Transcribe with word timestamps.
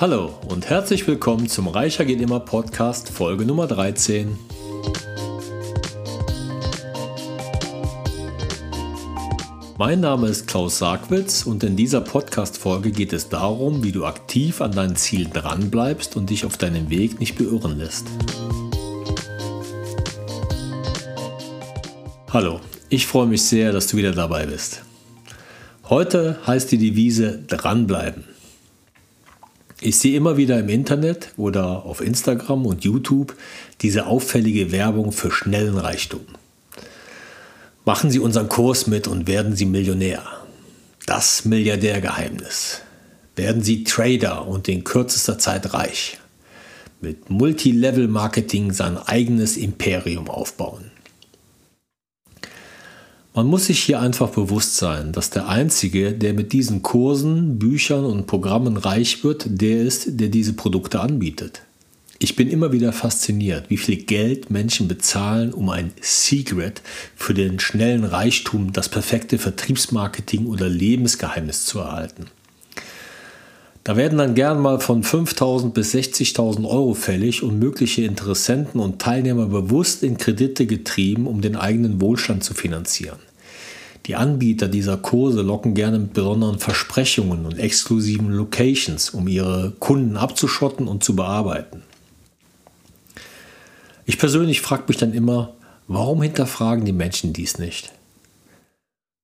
Hallo 0.00 0.32
und 0.48 0.70
herzlich 0.70 1.06
willkommen 1.06 1.46
zum 1.46 1.68
Reicher 1.68 2.06
geht 2.06 2.22
immer 2.22 2.40
Podcast 2.40 3.10
Folge 3.10 3.44
Nummer 3.44 3.66
13. 3.66 4.34
Mein 9.76 10.00
Name 10.00 10.28
ist 10.28 10.46
Klaus 10.46 10.78
Sargwitz 10.78 11.44
und 11.44 11.62
in 11.64 11.76
dieser 11.76 12.00
Podcast-Folge 12.00 12.92
geht 12.92 13.12
es 13.12 13.28
darum, 13.28 13.84
wie 13.84 13.92
du 13.92 14.06
aktiv 14.06 14.62
an 14.62 14.72
deinen 14.72 14.96
Zielen 14.96 15.34
dranbleibst 15.34 16.16
und 16.16 16.30
dich 16.30 16.46
auf 16.46 16.56
deinem 16.56 16.88
Weg 16.88 17.20
nicht 17.20 17.36
beirren 17.36 17.76
lässt. 17.76 18.06
Hallo, 22.32 22.60
ich 22.88 23.06
freue 23.06 23.26
mich 23.26 23.42
sehr, 23.42 23.70
dass 23.72 23.88
du 23.88 23.98
wieder 23.98 24.12
dabei 24.12 24.46
bist. 24.46 24.82
Heute 25.90 26.38
heißt 26.46 26.72
die 26.72 26.78
Devise 26.78 27.44
dranbleiben. 27.46 28.39
Ich 29.82 29.98
sehe 29.98 30.14
immer 30.14 30.36
wieder 30.36 30.60
im 30.60 30.68
Internet 30.68 31.32
oder 31.38 31.86
auf 31.86 32.02
Instagram 32.02 32.66
und 32.66 32.84
YouTube 32.84 33.34
diese 33.80 34.06
auffällige 34.06 34.72
Werbung 34.72 35.10
für 35.10 35.30
schnellen 35.30 35.78
Reichtum. 35.78 36.20
Machen 37.86 38.10
Sie 38.10 38.18
unseren 38.18 38.50
Kurs 38.50 38.86
mit 38.86 39.08
und 39.08 39.26
werden 39.26 39.56
Sie 39.56 39.64
Millionär. 39.64 40.22
Das 41.06 41.46
Milliardärgeheimnis. 41.46 42.82
Werden 43.36 43.62
Sie 43.62 43.84
Trader 43.84 44.46
und 44.46 44.68
in 44.68 44.84
kürzester 44.84 45.38
Zeit 45.38 45.72
reich. 45.72 46.18
Mit 47.00 47.30
Multilevel-Marketing 47.30 48.72
sein 48.72 48.98
eigenes 48.98 49.56
Imperium 49.56 50.28
aufbauen. 50.28 50.89
Man 53.40 53.46
muss 53.46 53.68
sich 53.68 53.80
hier 53.82 54.00
einfach 54.00 54.28
bewusst 54.28 54.76
sein, 54.76 55.12
dass 55.12 55.30
der 55.30 55.48
Einzige, 55.48 56.12
der 56.12 56.34
mit 56.34 56.52
diesen 56.52 56.82
Kursen, 56.82 57.58
Büchern 57.58 58.04
und 58.04 58.26
Programmen 58.26 58.76
reich 58.76 59.24
wird, 59.24 59.46
der 59.48 59.80
ist, 59.80 60.20
der 60.20 60.28
diese 60.28 60.52
Produkte 60.52 61.00
anbietet. 61.00 61.62
Ich 62.18 62.36
bin 62.36 62.50
immer 62.50 62.70
wieder 62.72 62.92
fasziniert, 62.92 63.70
wie 63.70 63.78
viel 63.78 63.96
Geld 63.96 64.50
Menschen 64.50 64.88
bezahlen, 64.88 65.54
um 65.54 65.70
ein 65.70 65.90
Secret 66.02 66.82
für 67.16 67.32
den 67.32 67.60
schnellen 67.60 68.04
Reichtum, 68.04 68.74
das 68.74 68.90
perfekte 68.90 69.38
Vertriebsmarketing 69.38 70.44
oder 70.44 70.68
Lebensgeheimnis 70.68 71.64
zu 71.64 71.78
erhalten. 71.78 72.26
Da 73.84 73.96
werden 73.96 74.18
dann 74.18 74.34
gern 74.34 74.60
mal 74.60 74.80
von 74.80 75.02
5.000 75.02 75.70
bis 75.72 75.94
60.000 75.94 76.68
Euro 76.68 76.92
fällig 76.92 77.42
und 77.42 77.58
mögliche 77.58 78.02
Interessenten 78.02 78.82
und 78.82 79.00
Teilnehmer 79.00 79.46
bewusst 79.46 80.02
in 80.02 80.18
Kredite 80.18 80.66
getrieben, 80.66 81.26
um 81.26 81.40
den 81.40 81.56
eigenen 81.56 82.02
Wohlstand 82.02 82.44
zu 82.44 82.52
finanzieren. 82.52 83.16
Die 84.10 84.16
Anbieter 84.16 84.66
dieser 84.66 84.96
Kurse 84.96 85.40
locken 85.40 85.72
gerne 85.72 86.00
mit 86.00 86.14
besonderen 86.14 86.58
Versprechungen 86.58 87.46
und 87.46 87.60
exklusiven 87.60 88.32
Locations, 88.32 89.10
um 89.10 89.28
ihre 89.28 89.70
Kunden 89.78 90.16
abzuschotten 90.16 90.88
und 90.88 91.04
zu 91.04 91.14
bearbeiten. 91.14 91.84
Ich 94.06 94.18
persönlich 94.18 94.62
frage 94.62 94.82
mich 94.88 94.96
dann 94.96 95.12
immer, 95.12 95.54
warum 95.86 96.22
hinterfragen 96.22 96.84
die 96.84 96.92
Menschen 96.92 97.32
dies 97.32 97.58
nicht? 97.58 97.92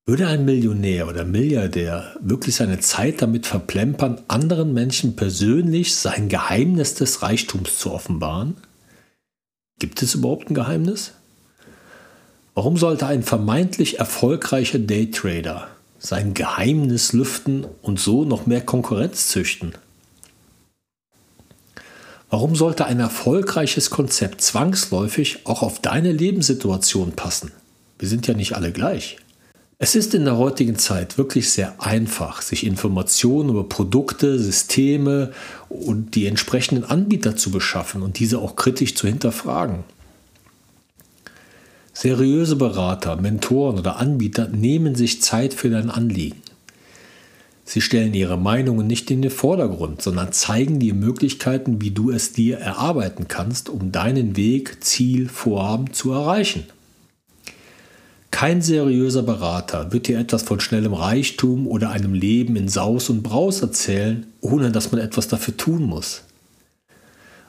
Würde 0.07 0.29
ein 0.29 0.45
Millionär 0.45 1.09
oder 1.09 1.25
Milliardär 1.25 2.14
wirklich 2.20 2.55
seine 2.55 2.79
Zeit 2.79 3.20
damit 3.20 3.45
verplempern, 3.45 4.20
anderen 4.29 4.73
Menschen 4.73 5.17
persönlich 5.17 5.97
sein 5.97 6.29
Geheimnis 6.29 6.95
des 6.95 7.23
Reichtums 7.23 7.81
zu 7.81 7.91
offenbaren? 7.91 8.55
Gibt 9.81 10.01
es 10.01 10.14
überhaupt 10.14 10.48
ein 10.48 10.55
Geheimnis? 10.55 11.14
Warum 12.57 12.79
sollte 12.79 13.07
ein 13.07 13.23
vermeintlich 13.23 13.99
erfolgreicher 13.99 14.79
Daytrader 14.79 15.69
sein 15.99 16.33
Geheimnis 16.33 17.13
lüften 17.13 17.67
und 17.83 18.01
so 18.01 18.25
noch 18.25 18.47
mehr 18.47 18.63
Konkurrenz 18.63 19.29
züchten? 19.29 19.75
Warum 22.31 22.57
sollte 22.57 22.87
ein 22.87 22.98
erfolgreiches 22.98 23.91
Konzept 23.91 24.41
zwangsläufig 24.41 25.41
auch 25.45 25.61
auf 25.61 25.80
deine 25.80 26.13
Lebenssituation 26.13 27.13
passen? 27.13 27.53
Wir 27.98 28.08
sind 28.08 28.27
ja 28.27 28.33
nicht 28.33 28.55
alle 28.55 28.73
gleich. 28.73 29.19
Es 29.79 29.95
ist 29.95 30.14
in 30.14 30.25
der 30.25 30.39
heutigen 30.39 30.77
Zeit 30.77 31.19
wirklich 31.19 31.51
sehr 31.51 31.75
einfach, 31.79 32.41
sich 32.41 32.64
Informationen 32.64 33.51
über 33.51 33.69
Produkte, 33.69 34.39
Systeme 34.39 35.33
und 35.69 36.14
die 36.14 36.25
entsprechenden 36.25 36.85
Anbieter 36.85 37.36
zu 37.36 37.51
beschaffen 37.51 38.01
und 38.01 38.19
diese 38.19 38.39
auch 38.39 38.57
kritisch 38.57 38.95
zu 38.95 39.07
hinterfragen. 39.07 39.85
Seriöse 41.98 42.57
Berater, 42.57 43.17
Mentoren 43.17 43.79
oder 43.79 43.96
Anbieter 43.96 44.48
nehmen 44.48 44.95
sich 44.95 45.23
Zeit 45.23 45.55
für 45.55 45.70
dein 45.70 45.89
Anliegen. 45.89 46.42
Sie 47.64 47.80
stellen 47.80 48.12
ihre 48.12 48.36
Meinungen 48.36 48.86
nicht 48.86 49.11
in 49.11 49.23
den 49.23 49.30
Vordergrund, 49.30 50.02
sondern 50.02 50.30
zeigen 50.30 50.79
dir 50.79 50.92
Möglichkeiten, 50.92 51.80
wie 51.80 51.92
du 51.92 52.11
es 52.11 52.35
dir 52.35 52.58
erarbeiten 52.58 53.29
kannst, 53.29 53.70
um 53.70 53.92
deinen 53.92 54.36
Weg, 54.36 54.85
Ziel, 54.85 55.27
Vorhaben 55.27 55.95
zu 55.95 56.12
erreichen. 56.12 56.64
Kein 58.30 58.61
seriöser 58.61 59.23
Berater 59.23 59.90
wird 59.90 60.06
dir 60.06 60.18
etwas 60.18 60.42
von 60.42 60.61
schnellem 60.61 60.92
Reichtum 60.92 61.67
oder 61.67 61.89
einem 61.92 62.12
Leben 62.12 62.56
in 62.56 62.68
Saus 62.68 63.08
und 63.08 63.23
Braus 63.23 63.62
erzählen, 63.62 64.27
ohne 64.42 64.70
dass 64.70 64.92
man 64.92 65.01
etwas 65.01 65.29
dafür 65.29 65.56
tun 65.56 65.85
muss. 65.85 66.26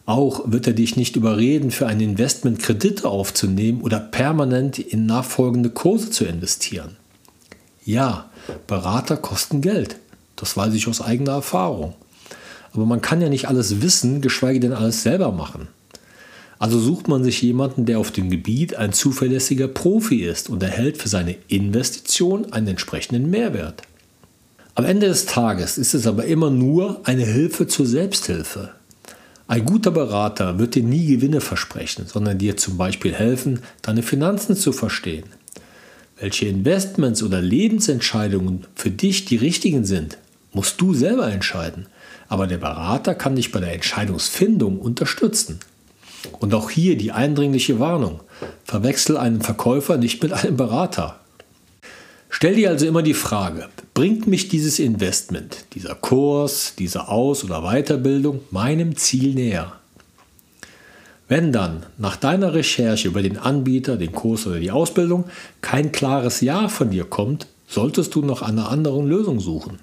Auch 0.08 0.50
wird 0.50 0.66
er 0.68 0.74
dich 0.74 0.96
nicht 0.96 1.18
überreden, 1.18 1.70
für 1.70 1.86
ein 1.86 2.00
Investment 2.00 2.60
Kredite 2.60 3.10
aufzunehmen 3.10 3.82
oder 3.82 4.00
permanent 4.00 4.80
in 4.80 5.06
nachfolgende 5.06 5.70
Kurse 5.70 6.10
zu 6.10 6.24
investieren. 6.24 6.96
Ja, 7.84 8.30
Berater 8.68 9.18
kosten 9.18 9.60
Geld. 9.60 9.98
Das 10.38 10.56
weiß 10.56 10.74
ich 10.76 10.88
aus 10.88 11.02
eigener 11.02 11.34
Erfahrung. 11.34 11.94
Aber 12.72 12.86
man 12.86 13.02
kann 13.02 13.20
ja 13.20 13.28
nicht 13.28 13.50
alles 13.50 13.82
wissen, 13.82 14.22
geschweige 14.22 14.62
denn 14.62 14.72
alles 14.72 15.04
selber 15.04 15.34
machen. 15.34 15.68
Also 16.58 16.80
sucht 16.80 17.10
man 17.10 17.26
sich 17.26 17.42
jemanden, 17.42 17.86
der 17.86 18.00
auf 18.00 18.12
dem 18.12 18.30
Gebiet 18.30 18.78
ein 18.78 18.94
zuverlässiger 18.94 19.68
Profi 19.68 20.24
ist 20.24 20.50
und 20.50 20.64
erhält 20.64 20.98
für 20.98 21.10
seine 21.10 21.36
Investition 21.50 22.54
einen 22.54 22.70
entsprechenden 22.70 23.30
Mehrwert. 23.30 23.82
Am 24.74 24.86
Ende 24.86 25.08
des 25.08 25.26
Tages 25.26 25.78
ist 25.78 25.94
es 25.94 26.08
aber 26.08 26.24
immer 26.24 26.50
nur 26.50 27.02
eine 27.04 27.26
Hilfe 27.26 27.68
zur 27.68 27.86
Selbsthilfe. 27.86 28.77
Ein 29.50 29.64
guter 29.64 29.92
Berater 29.92 30.60
wird 30.60 30.76
dir 30.76 30.84
nie 30.84 31.06
Gewinne 31.06 31.40
versprechen, 31.40 32.06
sondern 32.06 32.38
dir 32.38 32.58
zum 32.58 32.76
Beispiel 32.76 33.14
helfen, 33.14 33.62
deine 33.82 34.04
Finanzen 34.04 34.58
zu 34.58 34.74
verstehen. 34.74 35.24
Welche 36.20 36.48
Investments 36.48 37.24
oder 37.24 37.42
Lebensentscheidungen 37.42 38.66
für 38.76 38.92
dich 38.92 39.24
die 39.24 39.38
richtigen 39.38 39.86
sind, 39.86 40.18
musst 40.52 40.82
du 40.82 40.94
selber 40.94 41.32
entscheiden. 41.32 41.86
Aber 42.28 42.46
der 42.48 42.58
Berater 42.58 43.16
kann 43.16 43.38
dich 43.38 43.54
bei 43.54 43.62
der 43.62 43.74
Entscheidungsfindung 43.74 44.80
unterstützen. 44.80 45.60
Und 46.40 46.54
auch 46.54 46.70
hier 46.70 46.98
die 46.98 47.14
eindringliche 47.14 47.80
Warnung. 47.80 48.20
Verwechsel 48.66 49.16
einen 49.16 49.42
Verkäufer 49.42 49.96
nicht 49.96 50.22
mit 50.22 50.34
einem 50.34 50.58
Berater. 50.58 51.22
Stell 52.30 52.56
dir 52.56 52.70
also 52.70 52.86
immer 52.86 53.04
die 53.04 53.14
Frage, 53.14 53.70
bringt 53.98 54.28
mich 54.28 54.48
dieses 54.48 54.78
Investment, 54.78 55.66
dieser 55.74 55.96
Kurs, 55.96 56.74
diese 56.78 57.08
Aus- 57.08 57.44
oder 57.44 57.64
Weiterbildung 57.64 58.42
meinem 58.52 58.96
Ziel 58.96 59.34
näher? 59.34 59.74
Wenn 61.28 61.52
dann 61.52 61.84
nach 61.98 62.16
deiner 62.16 62.54
Recherche 62.54 63.08
über 63.08 63.24
den 63.24 63.40
Anbieter, 63.40 63.98
den 63.98 64.12
Kurs 64.12 64.46
oder 64.46 64.60
die 64.60 64.70
Ausbildung 64.70 65.24
kein 65.62 65.92
klares 65.92 66.42
Ja 66.42 66.70
von 66.70 66.92
dir 66.92 67.06
kommt, 67.06 67.48
solltest 67.68 68.14
du 68.14 68.22
nach 68.22 68.44
einer 68.44 68.70
anderen 68.70 69.08
Lösung 69.08 69.40
suchen. 69.40 69.80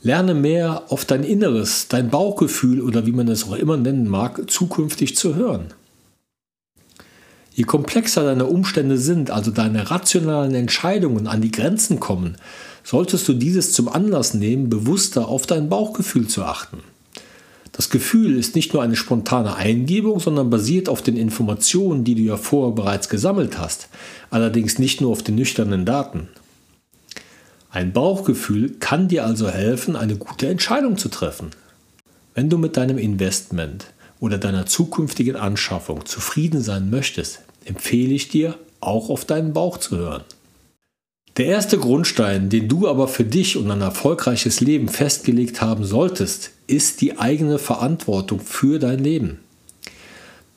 Lerne 0.00 0.32
mehr 0.32 0.84
auf 0.88 1.04
dein 1.04 1.24
Inneres, 1.24 1.88
dein 1.88 2.08
Bauchgefühl 2.08 2.80
oder 2.80 3.04
wie 3.04 3.12
man 3.12 3.28
es 3.28 3.44
auch 3.44 3.54
immer 3.54 3.76
nennen 3.76 4.08
mag, 4.08 4.50
zukünftig 4.50 5.14
zu 5.14 5.34
hören. 5.34 5.74
Je 7.54 7.64
komplexer 7.64 8.24
deine 8.24 8.46
Umstände 8.46 8.96
sind, 8.96 9.30
also 9.30 9.50
deine 9.50 9.90
rationalen 9.90 10.54
Entscheidungen 10.54 11.26
an 11.26 11.42
die 11.42 11.50
Grenzen 11.50 12.00
kommen, 12.00 12.36
solltest 12.82 13.28
du 13.28 13.34
dieses 13.34 13.72
zum 13.72 13.88
Anlass 13.88 14.34
nehmen, 14.34 14.70
bewusster 14.70 15.28
auf 15.28 15.46
dein 15.46 15.68
Bauchgefühl 15.68 16.28
zu 16.28 16.44
achten. 16.44 16.78
Das 17.72 17.88
Gefühl 17.88 18.36
ist 18.38 18.54
nicht 18.54 18.74
nur 18.74 18.82
eine 18.82 18.96
spontane 18.96 19.56
Eingebung, 19.56 20.20
sondern 20.20 20.50
basiert 20.50 20.88
auf 20.88 21.02
den 21.02 21.16
Informationen, 21.16 22.04
die 22.04 22.14
du 22.14 22.22
ja 22.22 22.36
vorher 22.36 22.74
bereits 22.74 23.08
gesammelt 23.08 23.58
hast, 23.58 23.88
allerdings 24.30 24.78
nicht 24.78 25.00
nur 25.00 25.10
auf 25.10 25.22
den 25.22 25.36
nüchternen 25.36 25.86
Daten. 25.86 26.28
Ein 27.70 27.92
Bauchgefühl 27.92 28.76
kann 28.78 29.08
dir 29.08 29.24
also 29.24 29.48
helfen, 29.48 29.96
eine 29.96 30.16
gute 30.16 30.48
Entscheidung 30.48 30.98
zu 30.98 31.08
treffen. 31.08 31.50
Wenn 32.34 32.50
du 32.50 32.58
mit 32.58 32.76
deinem 32.76 32.98
Investment 32.98 33.86
oder 34.20 34.36
deiner 34.36 34.66
zukünftigen 34.66 35.36
Anschaffung 35.36 36.04
zufrieden 36.04 36.60
sein 36.60 36.90
möchtest, 36.90 37.40
empfehle 37.66 38.14
ich 38.14 38.28
dir, 38.28 38.56
auch 38.80 39.10
auf 39.10 39.24
deinen 39.24 39.52
Bauch 39.52 39.78
zu 39.78 39.96
hören. 39.96 40.24
Der 41.38 41.46
erste 41.46 41.78
Grundstein, 41.78 42.50
den 42.50 42.68
du 42.68 42.88
aber 42.88 43.08
für 43.08 43.24
dich 43.24 43.56
und 43.56 43.70
ein 43.70 43.80
erfolgreiches 43.80 44.60
Leben 44.60 44.88
festgelegt 44.88 45.62
haben 45.62 45.84
solltest, 45.84 46.50
ist 46.66 47.00
die 47.00 47.18
eigene 47.18 47.58
Verantwortung 47.58 48.40
für 48.40 48.78
dein 48.78 48.98
Leben. 48.98 49.40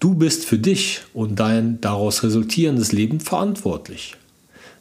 Du 0.02 0.16
bist 0.16 0.44
für 0.44 0.58
dich 0.58 1.02
und 1.14 1.40
dein 1.40 1.80
daraus 1.80 2.24
resultierendes 2.24 2.92
Leben 2.92 3.22
verantwortlich. 3.22 4.18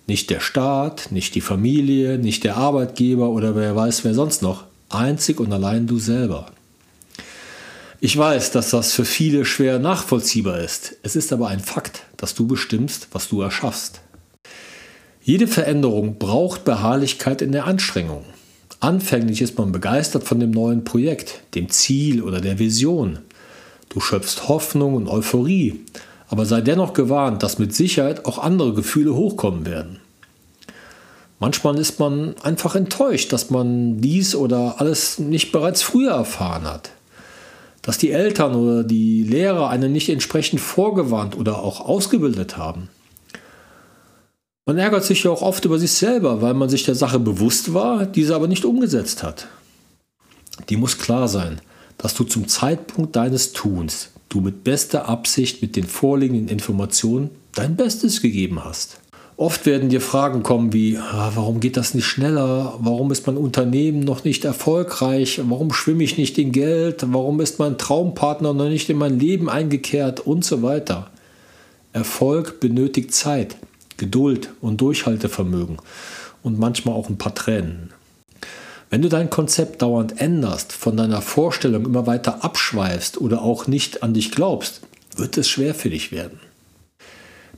Nicht 0.07 0.31
der 0.31 0.41
Staat, 0.41 1.13
nicht 1.13 1.35
die 1.37 1.41
Familie, 1.41 2.19
nicht 2.19 2.43
der 2.45 2.57
Arbeitgeber 2.57 3.31
oder 3.31 3.55
wer 3.55 3.77
weiß 3.77 4.05
wer 4.05 4.15
sonst 4.15 4.43
noch. 4.43 4.65
einzig 4.91 5.41
und 5.41 5.53
allein 5.53 5.87
du 5.87 5.99
selber. 5.99 6.47
Ich 8.01 8.17
weiß, 8.17 8.51
dass 8.51 8.71
das 8.71 8.93
für 8.93 9.05
viele 9.05 9.45
schwer 9.45 9.79
nachvollziehbar 9.79 10.59
ist. 10.59 10.97
Es 11.03 11.17
ist 11.17 11.33
aber 11.33 11.49
ein 11.49 11.61
Fakt, 11.61 12.03
dass 12.25 12.35
du 12.35 12.47
bestimmst, 12.47 13.09
was 13.13 13.29
du 13.29 13.43
erschaffst. 13.43 14.01
Jede 15.23 15.47
Veränderung 15.47 16.17
braucht 16.19 16.65
Beharrlichkeit 16.65 17.43
in 17.43 17.53
der 17.53 17.67
Anstrengung. 17.67 18.25
Anfänglich 18.81 19.43
ist 19.43 19.59
man 19.59 19.73
begeistert 19.73 20.25
von 20.25 20.41
dem 20.41 20.51
neuen 20.51 20.85
Projekt, 20.85 21.43
dem 21.55 21.69
Ziel 21.69 22.23
oder 22.23 22.41
der 22.41 22.59
Vision. 22.59 23.19
Du 23.91 24.01
schöpfst 24.01 24.49
Hoffnung 24.49 24.95
und 24.95 25.07
Euphorie, 25.07 25.81
aber 26.29 26.47
sei 26.47 26.63
dennoch 26.63 26.95
gewarnt, 26.95 27.43
dass 27.43 27.59
mit 27.59 27.75
Sicherheit 27.75 28.25
auch 28.25 28.39
andere 28.39 28.73
Gefühle 28.73 29.15
hochkommen 29.15 29.67
werden. 29.67 30.01
Manchmal 31.41 31.79
ist 31.79 32.01
man 32.01 32.37
einfach 32.43 32.75
enttäuscht, 32.75 33.35
dass 33.35 33.51
man 33.51 34.01
dies 34.01 34.35
oder 34.35 34.77
alles 34.79 35.19
nicht 35.19 35.53
bereits 35.53 35.83
früher 35.83 36.13
erfahren 36.13 36.65
hat. 36.65 36.91
Dass 37.85 37.99
die 37.99 38.11
Eltern 38.11 38.55
oder 38.57 38.83
die 38.83 39.23
Lehrer 39.23 39.69
einen 39.69 39.93
nicht 39.93 40.09
entsprechend 40.09 40.61
vorgewarnt 40.61 41.37
oder 41.37 41.59
auch 41.59 41.81
ausgebildet 41.81 42.57
haben. 42.57 42.89
Man 44.67 44.79
ärgert 44.79 45.05
sich 45.05 45.23
ja 45.23 45.31
auch 45.31 45.43
oft 45.43 45.65
über 45.67 45.79
sich 45.79 45.93
selber, 45.93 46.41
weil 46.41 46.55
man 46.55 46.71
sich 46.71 46.85
der 46.85 46.95
Sache 46.95 47.21
bewusst 47.21 47.75
war, 47.75 48.07
diese 48.07 48.35
aber 48.35 48.49
nicht 48.49 48.65
umgesetzt 48.65 49.23
hat. 49.23 49.47
Die 50.71 50.77
muss 50.77 50.99
klar 50.99 51.29
sein, 51.29 51.61
dass 51.99 52.15
du 52.15 52.25
zum 52.25 52.49
Zeitpunkt 52.49 53.15
deines 53.15 53.53
Tuns 53.53 54.11
du 54.35 54.41
mit 54.41 54.65
bester 54.65 55.09
Absicht 55.09 55.63
mit 55.63 55.77
den 55.77 55.85
vorliegenden 55.85 56.49
Informationen 56.49 57.31
dein 57.55 57.77
Bestes 57.77 58.21
gegeben 58.21 58.65
hast. 58.65 58.99
Oft 59.37 59.67
werden 59.67 59.89
dir 59.89 60.01
Fragen 60.01 60.45
kommen 60.45 60.73
wie, 60.73 60.97
ah, 60.97 61.33
warum 61.35 61.59
geht 61.59 61.77
das 61.77 61.93
nicht 61.93 62.07
schneller? 62.07 62.75
Warum 62.79 63.11
ist 63.11 63.27
mein 63.27 63.37
Unternehmen 63.37 64.01
noch 64.01 64.23
nicht 64.23 64.45
erfolgreich? 64.45 65.41
Warum 65.43 65.73
schwimme 65.73 66.05
ich 66.05 66.17
nicht 66.17 66.39
in 66.39 66.53
Geld? 66.53 67.05
Warum 67.09 67.41
ist 67.41 67.59
mein 67.59 67.77
Traumpartner 67.77 68.55
noch 68.55 68.69
nicht 68.69 68.89
in 68.91 68.97
mein 68.97 69.19
Leben 69.19 69.51
eingekehrt? 69.51 70.21
Und 70.21 70.45
so 70.45 70.63
weiter. 70.63 71.11
Erfolg 71.93 72.61
benötigt 72.61 73.13
Zeit. 73.13 73.57
Geduld 73.97 74.51
und 74.61 74.81
Durchhaltevermögen 74.81 75.79
und 76.45 76.59
manchmal 76.59 76.95
auch 76.95 77.09
ein 77.09 77.19
paar 77.19 77.35
Tränen. 77.35 77.93
Wenn 78.91 79.03
du 79.03 79.09
dein 79.09 79.31
Konzept 79.31 79.83
dauernd 79.83 80.21
änderst, 80.21 80.73
von 80.73 80.97
deiner 80.97 81.23
Vorstellung 81.23 81.85
immer 81.85 82.07
weiter 82.07 82.45
abschweifst 82.45 83.21
oder 83.21 83.43
auch 83.43 83.67
nicht 83.67 84.05
an 84.05 84.15
dich 84.15 84.31
glaubst, 84.31 84.83
wird 85.17 85.37
es 85.39 85.49
schwer 85.49 85.75
für 85.75 85.91
dich 85.91 86.13
werden. 86.13 86.39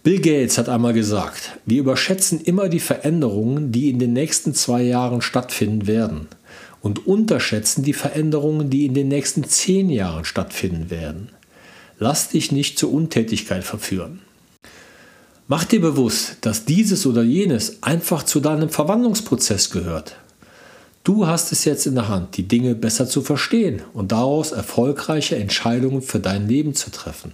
Bill 0.07 0.21
Gates 0.21 0.57
hat 0.57 0.69
einmal 0.69 0.93
gesagt, 0.93 1.59
wir 1.65 1.81
überschätzen 1.81 2.41
immer 2.41 2.69
die 2.69 2.79
Veränderungen, 2.79 3.73
die 3.73 3.91
in 3.91 3.99
den 3.99 4.13
nächsten 4.13 4.55
zwei 4.55 4.83
Jahren 4.83 5.21
stattfinden 5.21 5.89
werden 5.89 6.29
und 6.81 7.09
unterschätzen 7.09 7.83
die 7.83 7.93
Veränderungen, 7.93 8.71
die 8.71 8.87
in 8.87 8.95
den 8.95 9.09
nächsten 9.09 9.43
zehn 9.43 9.91
Jahren 9.91 10.25
stattfinden 10.25 10.91
werden. 10.91 11.31
Lass 11.99 12.29
dich 12.29 12.53
nicht 12.53 12.79
zur 12.79 12.93
Untätigkeit 12.93 13.65
verführen. 13.65 14.21
Mach 15.49 15.65
dir 15.65 15.81
bewusst, 15.81 16.37
dass 16.43 16.65
dieses 16.65 17.05
oder 17.05 17.25
jenes 17.25 17.83
einfach 17.83 18.23
zu 18.23 18.39
deinem 18.39 18.69
Verwandlungsprozess 18.69 19.71
gehört. 19.71 20.15
Du 21.03 21.27
hast 21.27 21.51
es 21.51 21.65
jetzt 21.65 21.85
in 21.85 21.97
der 21.97 22.09
Hand, 22.09 22.37
die 22.37 22.47
Dinge 22.47 22.77
besser 22.77 23.09
zu 23.09 23.23
verstehen 23.23 23.83
und 23.93 24.13
daraus 24.13 24.53
erfolgreiche 24.53 25.35
Entscheidungen 25.35 26.01
für 26.01 26.21
dein 26.21 26.47
Leben 26.47 26.77
zu 26.77 26.93
treffen. 26.93 27.33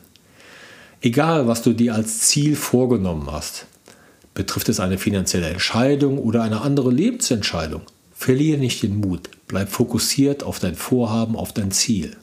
Egal, 1.04 1.48
was 1.48 1.62
du 1.62 1.72
dir 1.72 1.96
als 1.96 2.20
Ziel 2.20 2.54
vorgenommen 2.54 3.26
hast, 3.32 3.66
betrifft 4.34 4.68
es 4.68 4.78
eine 4.78 4.98
finanzielle 4.98 5.48
Entscheidung 5.48 6.16
oder 6.16 6.44
eine 6.44 6.60
andere 6.60 6.92
Lebensentscheidung, 6.92 7.82
verliere 8.14 8.58
nicht 8.58 8.84
den 8.84 9.00
Mut, 9.00 9.28
bleib 9.48 9.68
fokussiert 9.68 10.44
auf 10.44 10.60
dein 10.60 10.76
Vorhaben, 10.76 11.34
auf 11.34 11.52
dein 11.52 11.72
Ziel. 11.72 12.16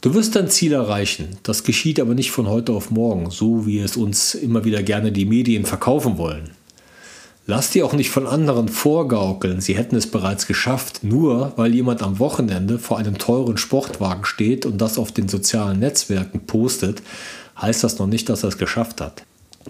Du 0.00 0.12
wirst 0.14 0.34
dein 0.34 0.50
Ziel 0.50 0.72
erreichen. 0.72 1.38
Das 1.44 1.62
geschieht 1.62 2.00
aber 2.00 2.14
nicht 2.14 2.32
von 2.32 2.48
heute 2.48 2.72
auf 2.72 2.90
morgen, 2.90 3.30
so 3.30 3.64
wie 3.64 3.78
es 3.78 3.96
uns 3.96 4.34
immer 4.34 4.64
wieder 4.64 4.82
gerne 4.82 5.12
die 5.12 5.24
Medien 5.24 5.64
verkaufen 5.64 6.18
wollen. 6.18 6.50
Lass 7.46 7.70
dir 7.70 7.86
auch 7.86 7.94
nicht 7.94 8.10
von 8.10 8.26
anderen 8.26 8.68
vorgaukeln, 8.68 9.60
sie 9.62 9.74
hätten 9.74 9.96
es 9.96 10.10
bereits 10.10 10.46
geschafft, 10.46 11.02
nur 11.02 11.52
weil 11.56 11.74
jemand 11.74 12.02
am 12.02 12.18
Wochenende 12.18 12.78
vor 12.78 12.98
einem 12.98 13.16
teuren 13.16 13.56
Sportwagen 13.56 14.24
steht 14.24 14.66
und 14.66 14.78
das 14.78 14.98
auf 14.98 15.12
den 15.12 15.28
sozialen 15.28 15.78
Netzwerken 15.78 16.40
postet, 16.40 17.02
heißt 17.60 17.84
das 17.84 17.98
noch 17.98 18.06
nicht, 18.06 18.28
dass 18.28 18.42
er 18.42 18.48
es 18.48 18.58
geschafft 18.58 19.00
hat. 19.00 19.24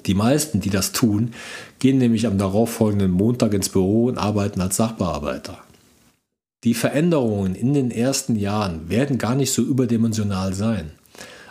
Die 0.07 0.15
meisten, 0.15 0.61
die 0.61 0.71
das 0.71 0.93
tun, 0.93 1.33
gehen 1.79 1.99
nämlich 1.99 2.27
am 2.27 2.39
darauffolgenden 2.39 3.11
Montag 3.11 3.55
ins 3.55 3.69
Büro 3.69 4.07
und 4.07 4.19
arbeiten 4.19 4.61
als 4.61 4.77
Sachbearbeiter. 4.77 5.59
Die 6.65 6.75
Veränderungen 6.75 7.55
in 7.55 7.75
den 7.75 7.91
ersten 7.91 8.37
Jahren 8.37 8.89
werden 8.89 9.19
gar 9.19 9.35
nicht 9.35 9.53
so 9.53 9.63
überdimensional 9.63 10.55
sein. 10.55 10.91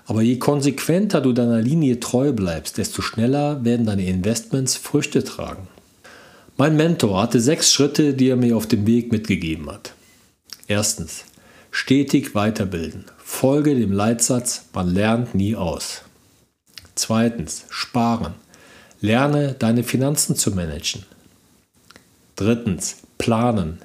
Aber 0.05 0.21
je 0.21 0.37
konsequenter 0.37 1.21
du 1.21 1.33
deiner 1.33 1.61
Linie 1.61 1.99
treu 1.99 2.31
bleibst, 2.31 2.77
desto 2.77 3.01
schneller 3.01 3.63
werden 3.65 3.85
deine 3.85 4.05
Investments 4.05 4.75
Früchte 4.75 5.23
tragen. 5.23 5.67
Mein 6.57 6.75
Mentor 6.75 7.21
hatte 7.21 7.39
sechs 7.39 7.71
Schritte, 7.71 8.13
die 8.13 8.29
er 8.29 8.35
mir 8.35 8.55
auf 8.57 8.67
dem 8.67 8.87
Weg 8.87 9.11
mitgegeben 9.11 9.69
hat. 9.69 9.93
Erstens, 10.67 11.23
stetig 11.71 12.35
weiterbilden. 12.35 13.05
Folge 13.17 13.75
dem 13.75 13.91
Leitsatz, 13.91 14.65
man 14.73 14.93
lernt 14.93 15.35
nie 15.35 15.55
aus. 15.55 16.01
Zweitens, 16.97 17.65
sparen. 17.69 18.33
Lerne 19.01 19.53
deine 19.53 19.83
Finanzen 19.83 20.35
zu 20.35 20.49
managen. 20.51 21.05
Drittens, 22.35 22.97
planen. 23.19 23.77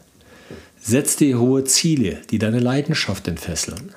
Setz 0.80 1.16
dir 1.16 1.38
hohe 1.38 1.64
Ziele, 1.64 2.22
die 2.30 2.38
deine 2.38 2.58
Leidenschaft 2.58 3.28
entfesseln. 3.28 3.94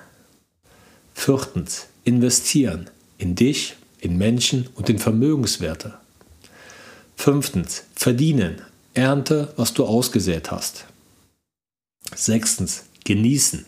Viertens, 1.14 1.88
investieren 2.04 2.90
in 3.18 3.36
dich, 3.36 3.78
in 4.02 4.18
Menschen 4.18 4.68
und 4.76 4.90
in 4.90 5.00
Vermögenswerte. 5.00 5.94
Fünftens, 7.16 7.84
verdienen, 7.96 8.62
ernte, 8.94 9.54
was 9.56 9.74
du 9.74 9.86
ausgesät 9.86 10.52
hast. 10.52 10.86
Sechstens, 12.14 12.84
genießen. 13.06 13.66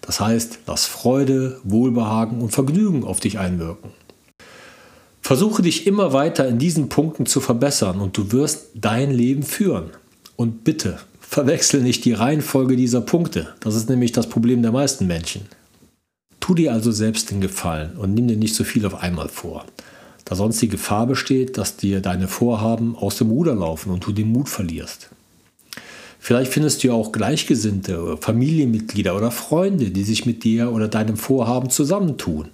Das 0.00 0.20
heißt, 0.20 0.60
lass 0.68 0.86
Freude, 0.86 1.60
Wohlbehagen 1.64 2.40
und 2.40 2.50
Vergnügen 2.50 3.02
auf 3.02 3.18
dich 3.18 3.40
einwirken. 3.40 3.90
Versuche 5.26 5.60
dich 5.60 5.88
immer 5.88 6.12
weiter 6.12 6.46
in 6.46 6.60
diesen 6.60 6.88
Punkten 6.88 7.26
zu 7.26 7.40
verbessern 7.40 8.00
und 8.00 8.16
du 8.16 8.30
wirst 8.30 8.68
dein 8.76 9.10
Leben 9.10 9.42
führen. 9.42 9.90
Und 10.36 10.62
bitte, 10.62 11.00
Verwechsel 11.18 11.82
nicht 11.82 12.04
die 12.04 12.12
Reihenfolge 12.12 12.76
dieser 12.76 13.00
Punkte. 13.00 13.52
Das 13.58 13.74
ist 13.74 13.90
nämlich 13.90 14.12
das 14.12 14.28
Problem 14.28 14.62
der 14.62 14.70
meisten 14.70 15.08
Menschen. 15.08 15.48
Tu 16.38 16.54
dir 16.54 16.72
also 16.72 16.92
selbst 16.92 17.32
den 17.32 17.40
Gefallen 17.40 17.96
und 17.96 18.14
nimm 18.14 18.28
dir 18.28 18.36
nicht 18.36 18.54
so 18.54 18.62
viel 18.62 18.86
auf 18.86 19.02
einmal 19.02 19.28
vor, 19.28 19.64
da 20.24 20.36
sonst 20.36 20.62
die 20.62 20.68
Gefahr 20.68 21.08
besteht, 21.08 21.58
dass 21.58 21.76
dir 21.76 22.00
deine 22.00 22.28
Vorhaben 22.28 22.94
aus 22.94 23.16
dem 23.16 23.30
Ruder 23.30 23.56
laufen 23.56 23.90
und 23.90 24.06
du 24.06 24.12
den 24.12 24.30
Mut 24.30 24.48
verlierst. 24.48 25.10
Vielleicht 26.20 26.52
findest 26.52 26.84
du 26.84 26.88
ja 26.88 26.94
auch 26.94 27.10
Gleichgesinnte, 27.10 28.16
Familienmitglieder 28.20 29.16
oder 29.16 29.32
Freunde, 29.32 29.90
die 29.90 30.04
sich 30.04 30.24
mit 30.24 30.44
dir 30.44 30.72
oder 30.72 30.86
deinem 30.86 31.16
Vorhaben 31.16 31.68
zusammentun 31.68 32.50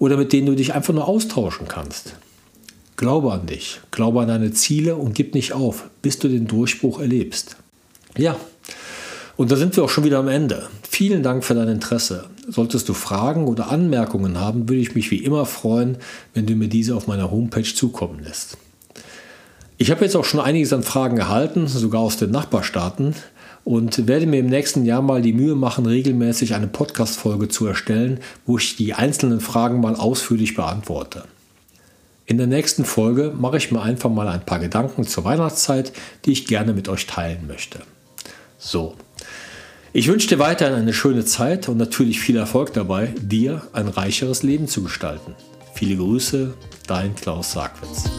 oder 0.00 0.16
mit 0.16 0.32
denen 0.32 0.46
du 0.48 0.56
dich 0.56 0.74
einfach 0.74 0.92
nur 0.92 1.06
austauschen 1.06 1.68
kannst. 1.68 2.16
Glaube 2.96 3.32
an 3.32 3.46
dich, 3.46 3.80
glaube 3.92 4.20
an 4.22 4.28
deine 4.28 4.52
Ziele 4.52 4.96
und 4.96 5.14
gib 5.14 5.34
nicht 5.34 5.52
auf, 5.52 5.88
bis 6.02 6.18
du 6.18 6.26
den 6.26 6.48
Durchbruch 6.48 6.98
erlebst. 6.98 7.56
Ja, 8.18 8.36
und 9.36 9.50
da 9.50 9.56
sind 9.56 9.76
wir 9.76 9.84
auch 9.84 9.88
schon 9.88 10.04
wieder 10.04 10.18
am 10.18 10.28
Ende. 10.28 10.68
Vielen 10.88 11.22
Dank 11.22 11.44
für 11.44 11.54
dein 11.54 11.68
Interesse. 11.68 12.26
Solltest 12.48 12.88
du 12.88 12.94
Fragen 12.94 13.46
oder 13.46 13.70
Anmerkungen 13.70 14.38
haben, 14.38 14.68
würde 14.68 14.82
ich 14.82 14.94
mich 14.94 15.10
wie 15.10 15.24
immer 15.24 15.46
freuen, 15.46 15.98
wenn 16.34 16.46
du 16.46 16.54
mir 16.54 16.68
diese 16.68 16.94
auf 16.96 17.06
meiner 17.06 17.30
Homepage 17.30 17.62
zukommen 17.62 18.20
lässt. 18.22 18.58
Ich 19.78 19.90
habe 19.90 20.04
jetzt 20.04 20.16
auch 20.16 20.26
schon 20.26 20.40
einiges 20.40 20.74
an 20.74 20.82
Fragen 20.82 21.16
erhalten, 21.16 21.68
sogar 21.68 22.02
aus 22.02 22.18
den 22.18 22.30
Nachbarstaaten, 22.30 23.14
und 23.70 24.08
werde 24.08 24.26
mir 24.26 24.40
im 24.40 24.46
nächsten 24.46 24.84
Jahr 24.84 25.00
mal 25.00 25.22
die 25.22 25.32
Mühe 25.32 25.54
machen, 25.54 25.86
regelmäßig 25.86 26.56
eine 26.56 26.66
Podcast-Folge 26.66 27.46
zu 27.46 27.68
erstellen, 27.68 28.18
wo 28.44 28.58
ich 28.58 28.74
die 28.74 28.94
einzelnen 28.94 29.38
Fragen 29.38 29.80
mal 29.80 29.94
ausführlich 29.94 30.56
beantworte. 30.56 31.22
In 32.26 32.36
der 32.36 32.48
nächsten 32.48 32.84
Folge 32.84 33.32
mache 33.32 33.58
ich 33.58 33.70
mir 33.70 33.80
einfach 33.80 34.10
mal 34.10 34.26
ein 34.26 34.44
paar 34.44 34.58
Gedanken 34.58 35.04
zur 35.04 35.22
Weihnachtszeit, 35.22 35.92
die 36.24 36.32
ich 36.32 36.46
gerne 36.46 36.72
mit 36.72 36.88
euch 36.88 37.06
teilen 37.06 37.46
möchte. 37.46 37.78
So. 38.58 38.96
Ich 39.92 40.08
wünsche 40.08 40.26
dir 40.26 40.40
weiterhin 40.40 40.74
eine 40.74 40.92
schöne 40.92 41.24
Zeit 41.24 41.68
und 41.68 41.76
natürlich 41.76 42.18
viel 42.18 42.38
Erfolg 42.38 42.72
dabei, 42.72 43.14
dir 43.20 43.62
ein 43.72 43.86
reicheres 43.86 44.42
Leben 44.42 44.66
zu 44.66 44.82
gestalten. 44.82 45.36
Viele 45.74 45.94
Grüße, 45.94 46.54
dein 46.88 47.14
Klaus 47.14 47.52
Sargwitz. 47.52 48.10